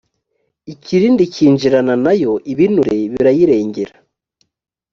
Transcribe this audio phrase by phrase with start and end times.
[0.73, 3.93] ikirindi kinjirana na yo ibinure birayirengera